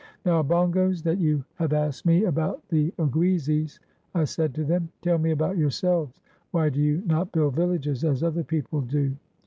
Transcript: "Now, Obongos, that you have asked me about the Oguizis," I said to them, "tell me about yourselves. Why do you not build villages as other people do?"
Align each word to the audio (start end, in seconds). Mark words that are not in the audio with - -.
"Now, 0.25 0.41
Obongos, 0.41 1.03
that 1.03 1.19
you 1.19 1.45
have 1.57 1.73
asked 1.73 2.07
me 2.07 2.23
about 2.23 2.67
the 2.69 2.91
Oguizis," 2.97 3.77
I 4.15 4.23
said 4.23 4.55
to 4.55 4.63
them, 4.63 4.89
"tell 5.03 5.19
me 5.19 5.29
about 5.29 5.57
yourselves. 5.59 6.19
Why 6.49 6.69
do 6.69 6.81
you 6.81 7.03
not 7.05 7.31
build 7.31 7.53
villages 7.53 8.03
as 8.03 8.23
other 8.23 8.43
people 8.43 8.81
do?" 8.81 9.15